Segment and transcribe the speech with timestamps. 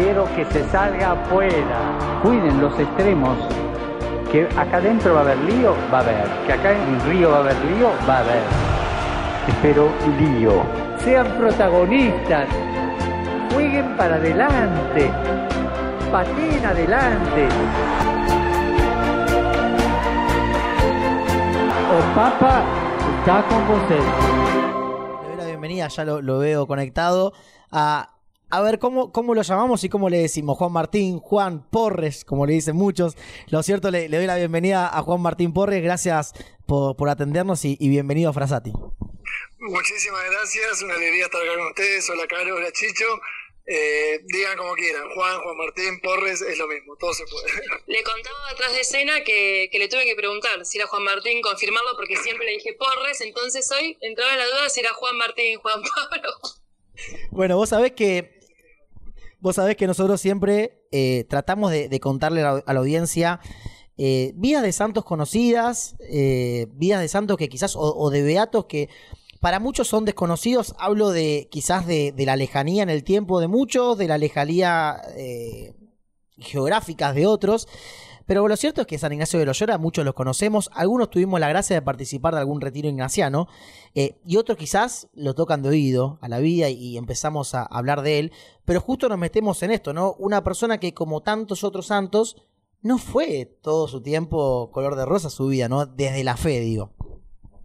[0.00, 2.20] Quiero que se salga afuera.
[2.22, 3.36] Cuiden los extremos.
[4.32, 6.26] Que acá adentro va a haber lío, va a haber.
[6.46, 8.42] Que acá en el río va a haber lío, va a haber.
[9.46, 10.62] Espero lío.
[11.04, 12.48] Sean protagonistas.
[13.52, 15.10] Jueguen para adelante.
[16.10, 17.48] Pateen adelante.
[21.92, 22.62] O Papa
[23.18, 24.04] está con vosotros.
[25.24, 27.34] Le doy la bienvenida, ya lo, lo veo conectado.
[27.70, 28.14] A,
[28.50, 30.58] a ver, ¿cómo, ¿cómo lo llamamos y cómo le decimos?
[30.58, 33.16] Juan Martín, Juan Porres, como le dicen muchos.
[33.48, 35.82] Lo cierto, le, le doy la bienvenida a Juan Martín Porres.
[35.82, 36.32] Gracias
[36.66, 38.72] por, por atendernos y, y bienvenido a Frasati.
[39.58, 42.10] Muchísimas gracias, una alegría estar acá con ustedes.
[42.10, 43.04] Hola, Caro, hola, Chicho.
[43.66, 47.52] Eh, digan como quieran, Juan, Juan Martín, Porres, es lo mismo, todo se puede.
[47.86, 51.40] Le contaba atrás de escena que, que le tuve que preguntar si era Juan Martín,
[51.40, 55.16] confirmarlo, porque siempre le dije Porres, entonces hoy entraba en la duda si era Juan
[55.18, 56.32] Martín, Juan Pablo.
[57.30, 58.39] Bueno, vos sabés que.
[59.40, 63.40] Vos sabés que nosotros siempre eh, tratamos de, contarle a la, audiencia
[63.96, 68.88] eh, vidas de santos conocidas, eh, vidas de santos que quizás, o, de beatos que
[69.40, 70.74] para muchos son desconocidos.
[70.78, 75.00] Hablo de quizás de, de la lejanía en el tiempo de muchos, de la lejanía
[75.16, 75.74] eh,
[76.38, 77.68] geográficas de otros.
[78.30, 81.48] Pero lo cierto es que San Ignacio de Loyola, muchos los conocemos, algunos tuvimos la
[81.48, 83.48] gracia de participar de algún retiro ignaciano,
[83.96, 88.02] eh, y otros quizás lo tocan de oído a la vida y, empezamos a hablar
[88.02, 88.32] de él,
[88.64, 90.12] pero justo nos metemos en esto, ¿no?
[90.12, 92.36] Una persona que como tantos otros santos,
[92.82, 95.86] no fue todo su tiempo color de rosa su vida, ¿no?
[95.86, 96.94] Desde la fe, digo.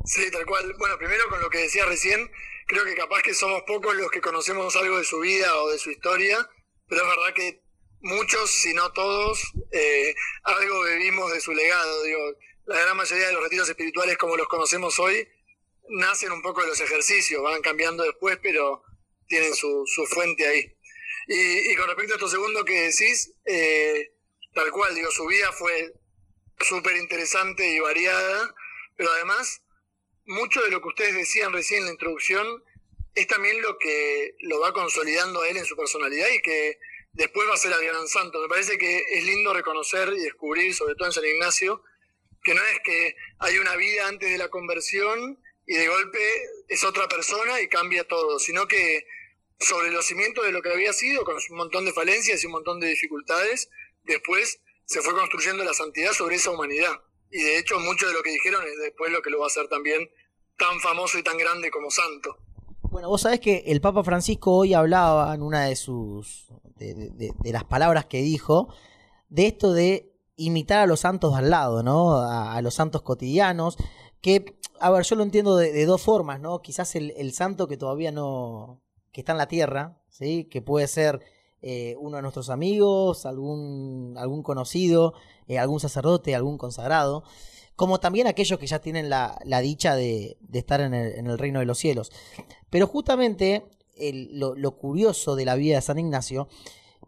[0.03, 0.73] Sí, tal cual.
[0.79, 2.27] Bueno, primero con lo que decía recién,
[2.65, 5.77] creo que capaz que somos pocos los que conocemos algo de su vida o de
[5.77, 6.39] su historia,
[6.87, 7.64] pero es verdad que
[8.05, 12.03] muchos, si no todos, eh, algo bebimos de su legado.
[12.03, 12.33] Digo,
[12.65, 15.27] la gran mayoría de los retiros espirituales como los conocemos hoy
[15.89, 18.83] nacen un poco de los ejercicios, van cambiando después, pero
[19.27, 20.71] tienen su, su fuente ahí.
[21.27, 24.13] Y, y con respecto a esto segundo que decís, eh,
[24.53, 25.93] tal cual, digo, su vida fue
[26.59, 28.53] súper interesante y variada,
[28.95, 29.61] pero además
[30.25, 32.63] mucho de lo que ustedes decían recién en la introducción
[33.15, 36.77] es también lo que lo va consolidando a él en su personalidad y que
[37.15, 38.39] después va a ser el gran santo.
[38.41, 41.81] Me parece que es lindo reconocer y descubrir, sobre todo en San Ignacio,
[42.43, 46.19] que no es que hay una vida antes de la conversión y de golpe
[46.67, 49.05] es otra persona y cambia todo, sino que
[49.59, 52.51] sobre los cimientos de lo que había sido, con un montón de falencias y un
[52.51, 53.69] montón de dificultades,
[54.03, 57.01] después se fue construyendo la santidad sobre esa humanidad.
[57.31, 59.47] Y de hecho mucho de lo que dijeron es después lo que lo va a
[59.47, 60.09] hacer también
[60.57, 62.37] tan famoso y tan grande como santo.
[62.83, 66.47] Bueno, vos sabés que el Papa Francisco hoy hablaba en una de sus.
[66.75, 68.69] De, las palabras que dijo,
[69.29, 72.17] de esto de imitar a los santos de al lado, ¿no?
[72.19, 73.77] A, los santos cotidianos.
[74.21, 76.61] Que, a ver, yo lo entiendo de, dos formas, ¿no?
[76.61, 78.81] Quizás el, el santo que todavía no.
[79.11, 80.45] que está en la tierra, ¿sí?
[80.45, 81.21] Que puede ser
[81.61, 85.13] eh, uno de nuestros amigos, algún, algún conocido,
[85.47, 87.23] eh, algún sacerdote, algún consagrado.
[87.75, 91.27] Como también aquellos que ya tienen la, la dicha de, de estar en el, en
[91.27, 92.11] el reino de los cielos.
[92.69, 93.65] Pero justamente
[94.31, 96.47] lo, curioso de la vida de San Ignacio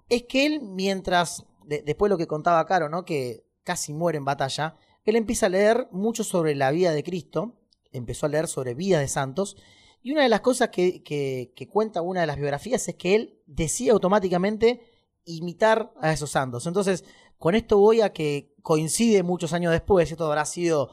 [0.09, 3.03] es que él, mientras, de- después lo que contaba Caro, ¿no?
[3.06, 7.56] que casi muere en batalla, él empieza a leer mucho sobre la vida de Cristo,
[7.92, 9.58] empezó a leer sobre vidas de santos,
[10.02, 13.42] y una de las cosas que, que- cuenta una de las biografías es que él
[13.46, 14.81] decía automáticamente
[15.25, 16.66] imitar a esos santos.
[16.68, 17.04] Entonces,
[17.38, 20.92] con esto voy a que coincide muchos años después, esto habrá sido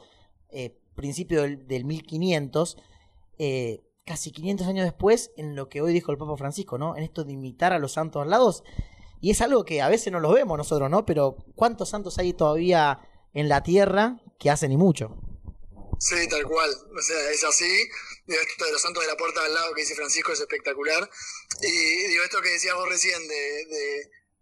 [0.49, 2.77] eh, principio del, del 1500,
[3.37, 6.95] eh, casi 500 años después, en lo que hoy dijo el Papa Francisco, ¿no?
[6.95, 8.53] En esto de imitar a los santos al lado.
[9.21, 11.05] Y es algo que a veces no los vemos nosotros, ¿no?
[11.05, 12.99] Pero ¿cuántos santos hay todavía
[13.33, 15.17] en la tierra que hacen y mucho?
[15.99, 16.69] Sí, tal cual.
[16.95, 17.67] O sea, es así.
[18.27, 21.09] Digo, esto de los santos de la puerta al lado que dice Francisco es espectacular.
[21.61, 23.65] Y digo, esto que decías vos recién de,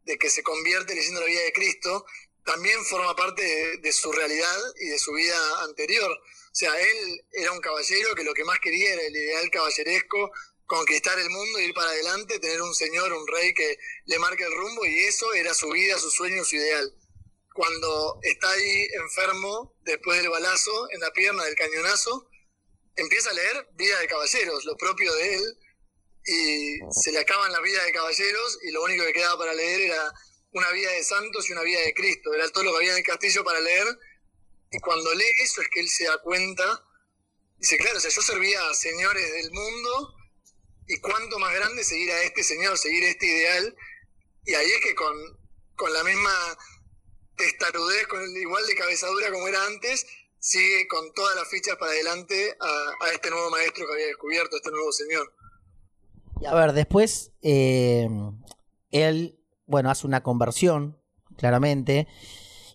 [0.06, 2.06] de- que se convierte leyendo la vida de Cristo,
[2.44, 6.12] también forma parte de su realidad y de su vida anterior.
[6.54, 10.32] O sea, él era un caballero que lo que más quería era el ideal caballeresco,
[10.66, 14.54] conquistar el mundo, ir para adelante, tener un señor, un rey que le marque el
[14.54, 16.94] rumbo, y eso era su vida, su sueño, su ideal
[17.54, 22.28] cuando está ahí enfermo después del balazo en la pierna del cañonazo,
[22.96, 25.58] empieza a leer Vida de Caballeros, lo propio de él,
[26.26, 29.82] y se le acaban las vidas de caballeros y lo único que quedaba para leer
[29.82, 30.12] era
[30.52, 32.34] una vida de santos y una vida de Cristo.
[32.34, 33.86] Era todo lo que había en el castillo para leer.
[34.74, 36.64] Y cuando lee eso es que él se da cuenta.
[37.60, 40.16] Dice, claro, o sea, yo servía a señores del mundo
[40.88, 43.76] y cuánto más grande seguir a este señor, seguir este ideal.
[44.46, 45.16] Y ahí es que con,
[45.76, 46.32] con la misma
[47.38, 50.08] testarudez, con el igual de cabezadura como era antes,
[50.40, 54.72] sigue con todas las fichas para adelante a, este nuevo maestro que había descubierto, este
[54.72, 55.32] nuevo señor.
[56.42, 58.10] Y a ver, después eh,
[58.90, 61.00] él, bueno, hace una conversión,
[61.38, 62.08] claramente.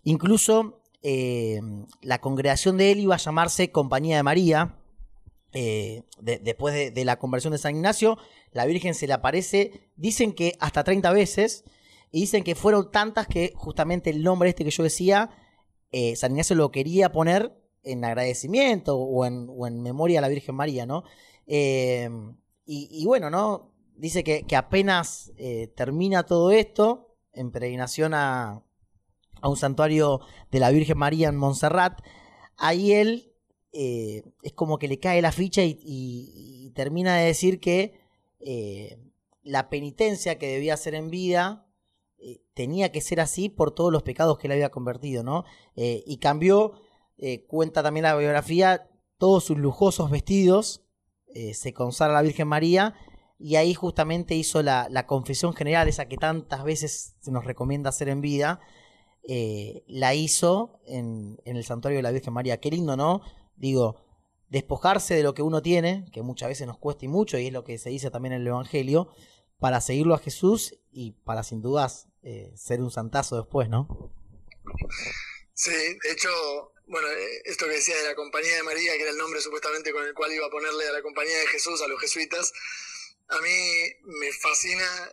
[0.05, 1.61] Incluso eh,
[2.03, 4.77] la congregación de él iba a llamarse Compañía de María.
[5.53, 8.19] Eh, después de, la conversión de San Ignacio,
[8.53, 11.65] la Virgen se le aparece, dicen que hasta 30 veces,
[12.11, 15.31] y dicen que fueron tantas que justamente el nombre este que yo decía,
[16.17, 20.55] San Ignacio lo quería poner en agradecimiento o en, o en, memoria a la Virgen
[20.55, 21.05] María, ¿no?
[22.71, 23.73] Y, bueno, ¿no?
[23.97, 28.63] Dice que, apenas eh, termina todo esto, en peregrinación a,
[29.43, 30.21] un santuario
[30.51, 32.01] de la Virgen María en Montserrat,
[32.57, 33.33] ahí él
[33.73, 37.99] eh, es como que le cae la ficha y, termina de decir que
[38.39, 38.99] eh,
[39.43, 41.67] la penitencia que debía hacer en vida
[42.55, 45.45] tenía que ser así por todos los pecados que le había convertido, ¿no?
[45.77, 46.73] y cambió,
[47.47, 48.89] cuenta también la biografía,
[49.19, 50.89] todos sus lujosos vestidos
[51.35, 52.95] eh, se consagra a la Virgen María
[53.39, 58.09] y ahí justamente hizo la, confesión general, esa que tantas veces se nos recomienda hacer
[58.09, 58.61] en vida,
[59.31, 62.61] eh, la hizo en, el santuario de la Virgen María.
[62.61, 63.21] Qué lindo, ¿no?
[63.57, 64.03] Digo,
[64.49, 67.53] despojarse de lo que uno tiene, que muchas veces nos cuesta y mucho, y es
[67.53, 69.11] lo que se dice también en el Evangelio,
[69.61, 74.15] para seguirlo a Jesús y para sin dudas eh, ser un santazo después, ¿no?
[75.53, 76.31] Sí, de hecho,
[76.87, 79.93] bueno, eh, esto que decía de la Compañía de María, que era el nombre supuestamente
[79.93, 82.51] con el cual iba a ponerle a la Compañía de Jesús, a los jesuitas,
[83.29, 85.13] a mí me fascina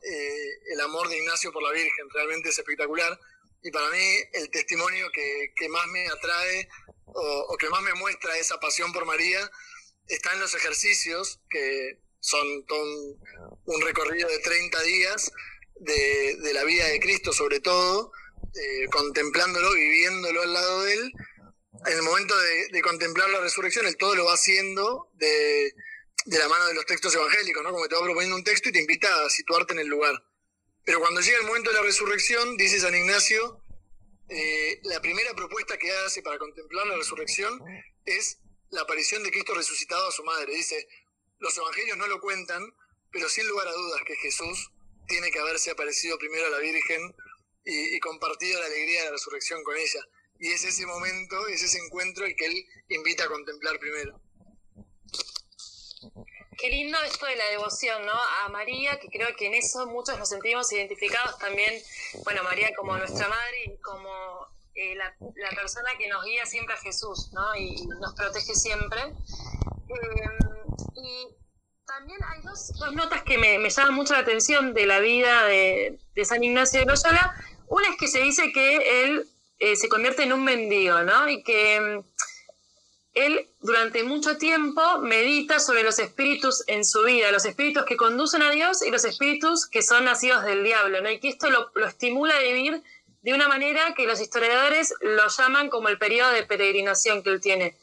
[0.72, 3.20] el amor de Ignacio por la Virgen, realmente es espectacular.
[3.66, 6.70] Y para mí el testimonio que, más me atrae
[7.06, 9.50] o, que más me muestra esa pasión por María
[10.08, 12.48] está en los ejercicios, que son
[13.66, 15.32] un, recorrido de 30 días
[15.76, 18.12] de, de, la vida de Cristo sobre todo,
[18.54, 21.12] eh, contemplándolo, viviéndolo al lado de él
[21.88, 22.36] en el momento
[22.72, 25.74] de, contemplar la resurrección, él todo lo va haciendo de,
[26.26, 27.72] la mano de los textos evangélicos, ¿no?
[27.72, 30.14] Como que te va proponiendo un texto y te invita a situarte en el lugar.
[30.86, 33.62] Pero cuando llega el momento de la resurrección, dice San Ignacio,
[34.30, 37.60] eh, la primera propuesta que hace para contemplar la resurrección
[38.06, 38.40] es
[38.70, 40.54] la aparición de Cristo resucitado a su madre.
[40.54, 40.88] Dice,
[41.40, 42.64] los evangelios no lo cuentan,
[43.12, 44.72] pero sin lugar a dudas que Jesús
[45.08, 47.16] tiene que haberse aparecido primero a la Virgen
[47.64, 50.02] y, y compartido la alegría de la resurrección con ella
[50.40, 54.22] y es ese momento, es ese encuentro el que él invita a contemplar primero.
[56.66, 58.14] Qué lindo esto de la devoción, ¿no?
[58.44, 61.72] A María, que creo que en eso muchos nos sentimos identificados también,
[62.24, 64.10] bueno, María como nuestra madre y como
[64.74, 65.16] eh, la,
[65.56, 67.56] persona que nos guía siempre a Jesús, ¿no?
[67.56, 69.00] Y, nos protege siempre.
[69.00, 69.14] Eh,
[70.96, 71.28] y
[71.86, 76.44] también hay dos, notas que me, llaman mucho la atención de la vida de, San
[76.44, 77.36] Ignacio de Loyola.
[77.68, 79.30] Una es que se dice que él
[79.60, 81.30] eh, se convierte en un mendigo, ¿no?
[81.30, 82.02] Y que
[83.16, 88.42] él durante mucho tiempo medita sobre los espíritus en su vida, los espíritus que conducen
[88.42, 91.10] a Dios y los espíritus que son nacidos del diablo, ¿no?
[91.10, 92.84] Y que esto lo, estimula a vivir
[93.22, 97.42] de una manera que los historiadores lo llaman como el periodo de peregrinación que él
[97.42, 97.76] tiene.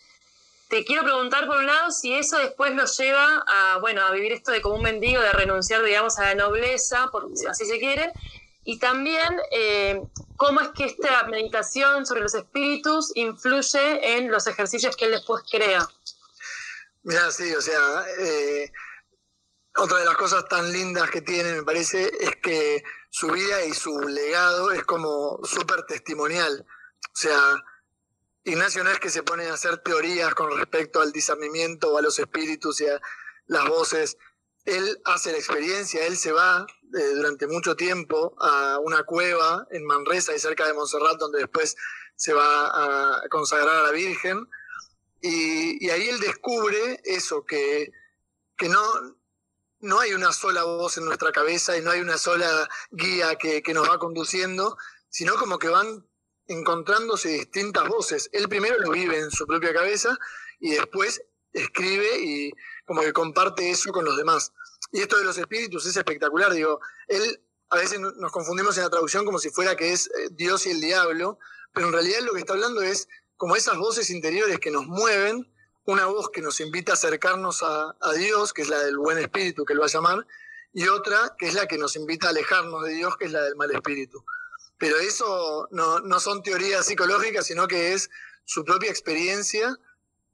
[0.68, 4.32] Te quiero preguntar, por un lado, si eso después lo lleva a, bueno, a vivir
[4.32, 8.12] esto de como un mendigo, de renunciar, digamos, a la nobleza, por, así se quiere,
[8.64, 10.02] y también eh,
[10.36, 15.42] cómo es que esta meditación sobre los espíritus influye en los ejercicios que él después
[15.50, 15.88] crea.
[17.02, 18.72] Mira, sí, o sea, eh,
[19.76, 23.74] otra de las cosas tan lindas que tiene, me parece, es que su vida y
[23.74, 26.64] su legado es como súper testimonial.
[27.04, 27.64] O sea,
[28.44, 32.18] Ignacio no es que se pone a hacer teorías con respecto al discernimiento a los
[32.18, 33.00] espíritus y a
[33.46, 34.18] las voces.
[34.64, 39.84] Él hace la experiencia, él se va eh, durante mucho tiempo a una cueva en
[39.84, 41.76] Manresa y cerca de Montserrat, donde después
[42.16, 44.48] se va a consagrar a la Virgen.
[45.20, 47.92] Y, ahí él descubre eso, que,
[48.56, 48.82] que no,
[49.80, 53.62] no hay una sola voz en nuestra cabeza y no hay una sola guía que,
[53.62, 54.76] que nos va conduciendo,
[55.08, 56.06] sino como que van
[56.46, 58.28] encontrándose distintas voces.
[58.32, 60.18] Él primero lo vive en su propia cabeza
[60.60, 61.22] y después
[61.52, 62.52] escribe y
[62.84, 64.52] como que comparte eso con los demás.
[64.92, 68.90] Y esto de los espíritus es espectacular, digo, él a veces nos confundimos en la
[68.90, 71.38] traducción como si fuera que es eh, Dios y el diablo,
[71.72, 73.08] pero en realidad lo que está hablando es
[73.38, 75.50] como esas voces interiores que nos mueven,
[75.84, 79.64] una voz que nos invita a acercarnos a, Dios, que es la del buen espíritu,
[79.64, 80.26] que él va a llamar,
[80.74, 83.42] y otra que es la que nos invita a alejarnos de Dios, que es la
[83.42, 84.22] del mal espíritu.
[84.78, 88.10] pero eso no, no son teorías psicológicas, sino que es
[88.44, 89.78] su propia experiencia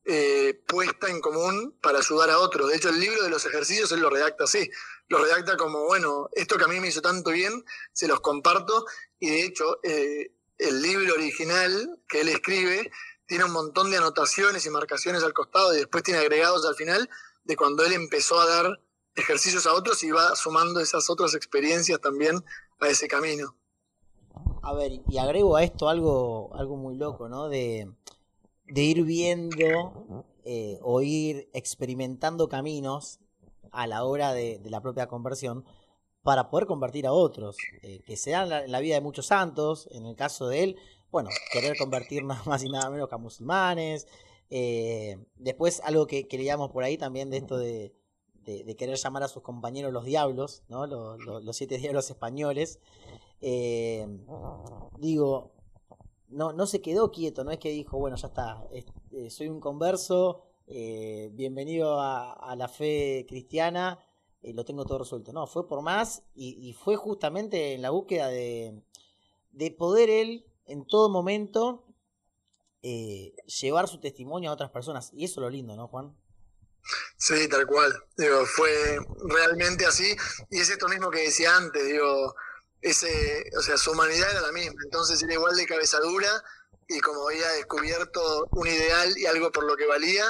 [0.04, 2.70] eh, puesta en común para ayudar a otros.
[2.70, 4.70] De hecho, el libro de los ejercicios él lo redacta así.
[5.08, 8.84] Lo redacta como, bueno, esto que a mí me hizo tanto bien, se los comparto.
[9.18, 12.90] Y de hecho, eh, el libro original que él escribe
[13.26, 17.08] tiene un montón de anotaciones y marcaciones al costado y después tiene agregados al final
[17.44, 18.80] de cuando él empezó a dar
[19.14, 22.42] ejercicios a otros y va sumando esas otras experiencias también
[22.80, 23.54] a ese camino.
[24.62, 27.48] A ver, y agrego a esto algo, algo muy loco, ¿no?
[27.48, 27.90] De,
[28.68, 33.20] de ir viendo eh, o ir experimentando caminos
[33.70, 35.64] a la hora de, la propia conversión
[36.22, 39.88] para poder convertir a otros, eh, que se dan en la vida de muchos santos,
[39.92, 40.76] en el caso de él,
[41.10, 44.06] bueno, querer convertir nada más y nada menos que a musulmanes,
[44.50, 47.94] eh, después algo que, que, leíamos por ahí también de esto de,
[48.44, 50.86] de, querer llamar a sus compañeros los diablos, ¿no?
[50.86, 52.80] los, los, siete diablos españoles,
[54.98, 55.52] digo,
[56.28, 59.60] no, no se quedó quieto, no es que dijo, bueno, ya está, eh, soy un
[59.60, 64.04] converso, eh, bienvenido a, la fe cristiana,
[64.42, 65.32] eh, lo tengo todo resuelto.
[65.32, 68.82] No, fue por más y, fue justamente en la búsqueda de,
[69.52, 71.84] de poder él en todo momento
[73.60, 75.10] llevar su testimonio a otras personas.
[75.12, 76.16] Y eso es lo lindo, ¿no, Juan?
[77.16, 77.92] Sí, tal cual.
[78.16, 80.16] Digo, fue realmente así.
[80.50, 82.34] Y es esto mismo que decía antes, digo,
[82.80, 86.28] ese, o sea, su humanidad era la misma, entonces era igual de cabezadura
[86.88, 90.24] y como había descubierto un ideal y algo por lo que valía,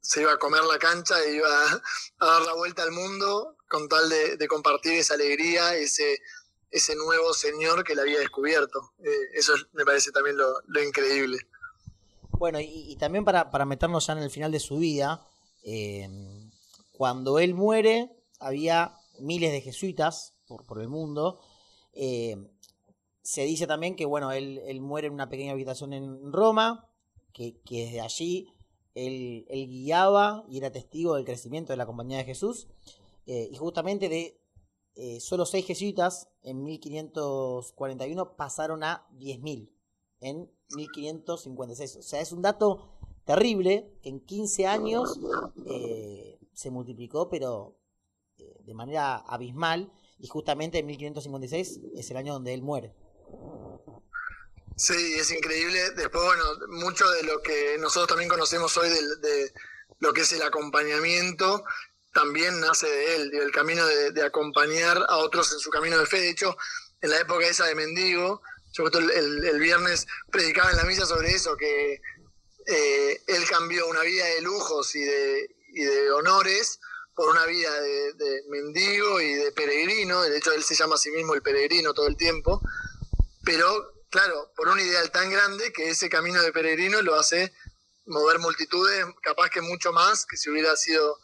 [0.00, 3.88] se iba a comer la cancha e iba a, dar la vuelta al mundo con
[3.88, 6.20] tal de, compartir esa alegría, ese,
[6.70, 8.92] ese nuevo señor que le había descubierto.
[9.02, 11.38] Eh, eso me parece también lo, increíble.
[12.30, 15.26] Bueno, y, también para, para, meternos ya en el final de su vida,
[15.64, 16.08] eh,
[16.92, 18.10] cuando él muere,
[18.40, 21.40] había miles de jesuitas por, por el mundo,
[21.92, 22.36] eh,
[23.22, 26.88] se dice también que, bueno, él, muere en una pequeña habitación en Roma,
[27.32, 28.52] que, desde allí
[28.94, 32.68] él, guiaba y era testigo del crecimiento de la Compañía de Jesús.
[33.26, 34.40] Eh, y justamente de
[34.96, 39.70] eh, solo seis jesuitas en 1541 pasaron a 10.000
[40.20, 41.96] en 1556.
[41.96, 42.88] O sea, es un dato
[43.24, 45.20] terrible que en 15 años
[46.52, 47.78] se multiplicó, pero
[48.36, 52.94] de manera abismal y justamente en 1556 es el año donde él muere.
[54.76, 55.90] Sí, es increíble.
[55.90, 59.52] Después, bueno, mucho de lo que nosotros también conocemos hoy de,
[59.98, 61.64] lo que es el acompañamiento
[62.14, 66.20] también nace de él, del camino de, acompañar a otros en su camino de fe.
[66.20, 66.56] De hecho,
[67.00, 71.30] en la época esa de mendigo, yo el, el, viernes predicaba en la misa sobre
[71.30, 72.00] eso, que
[72.66, 76.80] eh, él cambió una vida de lujos y de, y de honores
[77.14, 81.10] por una vida de, mendigo y de peregrino, de hecho él se llama a sí
[81.10, 82.60] mismo el peregrino todo el tiempo,
[83.44, 83.66] pero
[84.10, 87.52] claro, por un ideal tan grande que ese camino de peregrino lo hace
[88.06, 91.18] mover multitudes, capaz que mucho más que si hubiera sido,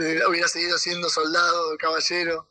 [0.00, 2.48] eh, hubiera seguido siendo soldado, caballero.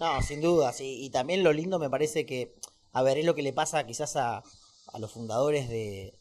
[0.00, 0.98] No, sin duda, sí.
[1.00, 2.54] Y también lo lindo me parece que,
[2.92, 4.42] a ver, es lo que le pasa quizás a,
[4.92, 6.18] a los fundadores de,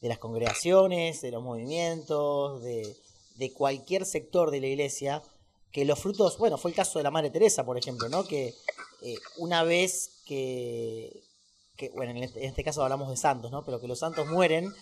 [0.00, 2.94] de las congregaciones, de los movimientos, de,
[3.34, 5.22] de cualquier sector de la iglesia,
[5.72, 8.24] que los frutos, bueno, fue el caso de la Madre Teresa, por ejemplo, ¿no?
[8.24, 8.54] Que
[9.02, 11.22] eh, una vez que,
[11.94, 13.64] bueno, este, en este, caso hablamos de santos, ¿no?
[13.64, 14.72] Pero que los santos mueren,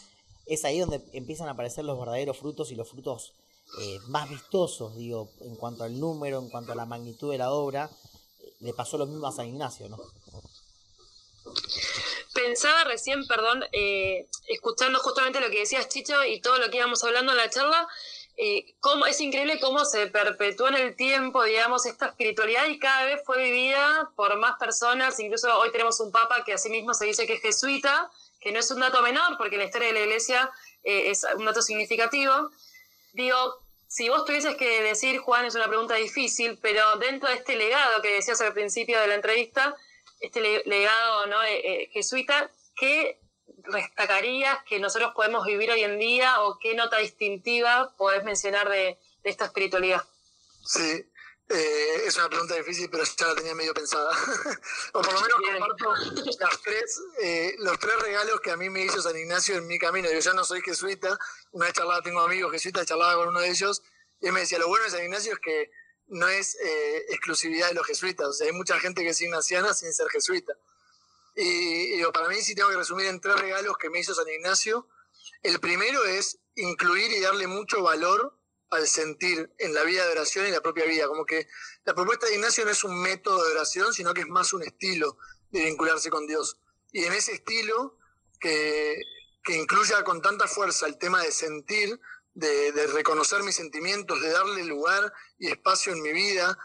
[0.47, 3.33] es ahí donde empiezan a aparecer los verdaderos frutos y los frutos
[3.81, 7.53] eh, más vistosos, digo, en cuanto al número, en cuanto a la magnitud de la
[7.53, 7.91] obra.
[8.61, 9.99] Le pasó lo mismo a San Ignacio, ¿no?
[12.35, 17.03] Pensaba recién, perdón, eh, escuchando justamente lo que decías, Chicho, y todo lo que íbamos
[17.05, 17.89] hablando en la charla,
[18.37, 23.05] eh, cómo, es increíble cómo se perpetúa en el tiempo, digamos, esta espiritualidad y cada
[23.05, 25.19] vez fue vivida por más personas.
[25.21, 28.11] Incluso hoy tenemos un papa que asimismo se dice que es jesuita,
[28.41, 30.51] que no es un dato menor, porque en la historia de la iglesia
[30.83, 32.51] eh, es un dato significativo.
[33.13, 33.37] Digo,
[33.87, 38.01] si vos tuvieses que decir, Juan, es una pregunta difícil, pero dentro de este legado
[38.01, 39.77] que decías al principio de la entrevista,
[40.21, 41.43] este legado ¿no?
[41.45, 47.95] Eh, jesuita, ¿qué destacarías que nosotros podemos vivir hoy en día o qué nota distintiva
[47.97, 50.03] podés mencionar de, esta espiritualidad?
[50.65, 51.05] Sí,
[51.49, 54.11] eh, es una pregunta difícil, pero ya la tenía medio pensada.
[54.95, 55.95] o por lo menos comparto
[56.41, 59.79] las tres, eh, los tres regalos que a mí me hizo San Ignacio en mi
[59.79, 60.11] camino.
[60.11, 61.17] Yo ya no soy jesuita,
[61.53, 63.83] una vez charlaba, tengo amigos jesuitas, charlaba con uno de ellos,
[64.21, 65.71] y él me decía, lo bueno de San Ignacio es que
[66.09, 69.73] no es eh, exclusividad de los jesuitas, o sea, hay mucha gente que es ignaciana
[69.73, 70.53] sin ser jesuita.
[71.35, 74.89] Y, para mí, si tengo que resumir en tres regalos que me hizo San Ignacio,
[75.43, 78.39] el primero es incluir y darle mucho valor
[78.71, 81.07] al sentir en la vida de oración y la propia vida.
[81.07, 81.47] Como que
[81.85, 84.63] la propuesta de Ignacio no es un método de oración, sino que es más un
[84.63, 85.17] estilo
[85.51, 86.59] de vincularse con Dios.
[86.93, 87.97] y en ese estilo
[88.41, 89.01] que,
[89.45, 91.99] que incluya con tanta fuerza el tema de sentir,
[92.35, 96.59] de, de, reconocer mis sentimientos, de darle lugar y espacio en mi vida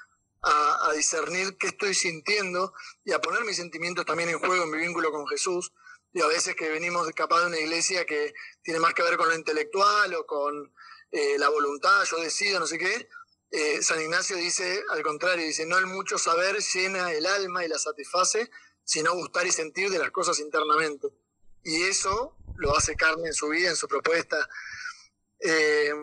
[0.48, 2.74] a, discernir qué estoy sintiendo
[3.04, 5.74] y a poner mis sentimientos también en juego en mi vínculo con Jesús.
[6.13, 9.27] Y a veces que venimos capaz de una iglesia que tiene más que ver con
[9.27, 10.74] lo intelectual o con
[11.12, 13.10] eh, la voluntad, yo decido, no sé qué.
[13.51, 17.68] Eh, San Ignacio dice al contrario, dice, no el mucho saber llena el alma y
[17.68, 18.50] la satisface,
[18.84, 21.08] sino gustar y sentir de las cosas internamente.
[21.63, 24.50] Y eso lo hace carne en su vida, en su propuesta.
[25.39, 25.94] Eh,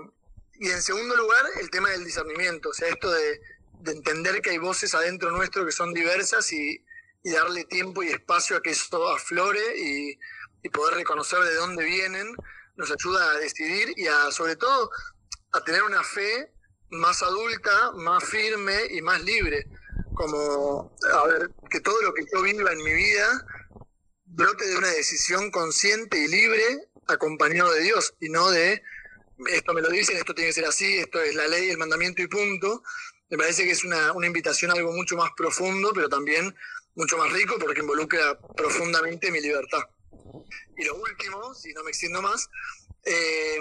[0.61, 3.41] y en segundo lugar, el tema del discernimiento, o sea, esto de,
[3.85, 6.85] de entender que hay voces adentro nuestro que son diversas y,
[7.23, 10.19] darle tiempo y espacio a que eso aflore y,
[10.63, 12.37] y poder reconocer de dónde vienen,
[12.77, 14.91] nos ayuda a decidir y a, sobre todo,
[15.53, 16.53] a tener una fe
[16.91, 19.67] más adulta, más firme y más libre.
[20.15, 23.47] Como, a ver, que todo lo que yo viva en mi vida
[24.27, 28.83] brote de una decisión consciente y libre acompañado de Dios y no de
[29.51, 32.23] esto me lo dicen, esto tiene que ser así, esto es la ley, el mandamiento
[32.23, 32.83] y punto.
[33.35, 36.55] Me parece que es una, una invitación a algo mucho más profundo, pero también
[36.95, 39.83] mucho más rico porque involucra profundamente mi libertad.
[40.77, 42.49] Y lo último, si no me extiendo más,
[43.05, 43.59] eh,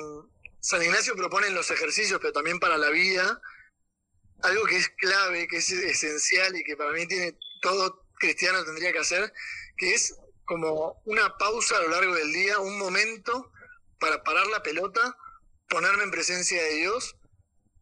[0.60, 3.42] San Ignacio propone en los ejercicios, pero también para la vida,
[4.44, 8.94] algo que es clave, que es esencial y que para mí tiene todo cristiano tendría
[8.94, 9.34] que hacer,
[9.76, 10.16] que es
[10.46, 13.52] como una pausa a lo largo del día, un momento
[14.00, 15.18] para parar la pelota,
[15.68, 17.16] ponerme en presencia de Dios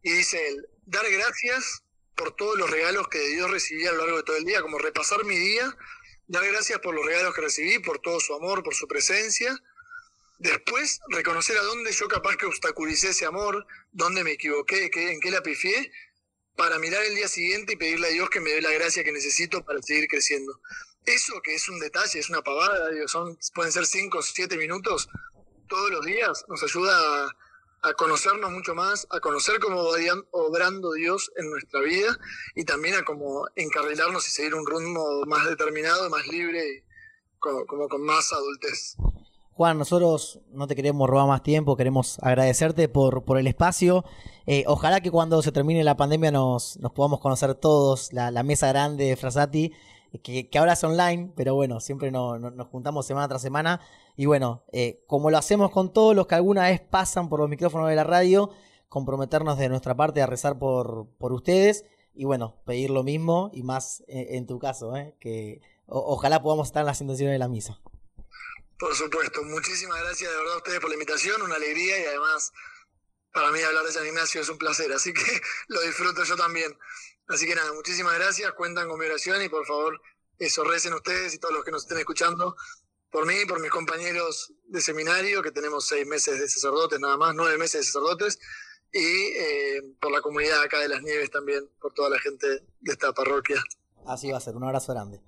[0.02, 1.82] y dice él, dar gracias
[2.14, 4.62] por todos los regalos que de Dios recibí a lo largo de todo el día,
[4.62, 5.76] como repasar mi día,
[6.26, 9.58] dar gracias por los regalos que recibí, por todo su amor, por su presencia.
[10.38, 15.30] Después, reconocer a dónde yo capaz que obstaculicé ese amor, dónde me equivoqué, en qué
[15.30, 15.92] la pifié,
[16.56, 19.12] para mirar el día siguiente y pedirle a Dios que me dé la gracia que
[19.12, 20.60] necesito para seguir creciendo.
[21.04, 24.56] Eso que es un detalle, es una pavada, digo, son, pueden ser cinco o siete
[24.56, 25.08] minutos
[25.68, 27.36] todos los días, nos ayuda a,
[27.82, 29.98] a conocernos mucho más, a conocer cómo va
[30.30, 32.16] obrando Dios en nuestra vida
[32.54, 36.84] y también a cómo encarrilarnos y seguir un rumbo más determinado, más libre,
[37.38, 38.96] como, como con más adultez.
[39.54, 44.04] Juan, nosotros no te queremos robar más tiempo, queremos agradecerte por, por el espacio.
[44.46, 48.68] Eh, ojalá que cuando se termine la pandemia nos, nos podamos conocer todos, la, mesa
[48.68, 49.72] grande de Frasati,
[50.22, 53.80] que, que, ahora es online, pero bueno, siempre no, nos juntamos semana tras semana.
[54.16, 57.48] Y bueno, eh, como lo hacemos con todos los que alguna vez pasan por los
[57.48, 58.50] micrófonos de la radio,
[58.88, 63.62] comprometernos de nuestra parte a rezar por, por ustedes y bueno, pedir lo mismo y
[63.62, 65.16] más en, en tu caso, ¿eh?
[65.18, 67.80] que ojalá podamos estar en las intenciones de la misa.
[68.78, 72.52] Por supuesto, muchísimas gracias de verdad a ustedes por la invitación, una alegría y además
[73.32, 75.22] para mí hablar de San Ignacio es un placer, así que
[75.68, 76.76] lo disfruto yo también.
[77.28, 80.00] Así que nada, muchísimas gracias, cuentan con mi oración y por favor
[80.38, 82.56] eso recen ustedes y todos los que nos estén escuchando
[83.12, 87.34] por mí, por mis compañeros de seminario, que tenemos seis meses de sacerdotes nada más,
[87.34, 88.38] nueve meses de sacerdotes,
[88.90, 92.92] y eh, por la comunidad acá de las Nieves también, por toda la gente de
[92.92, 93.62] esta parroquia.
[94.06, 95.20] Así va a ser, un abrazo grande.